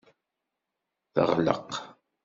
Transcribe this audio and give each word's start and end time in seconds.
Teɣleq. 1.13 1.63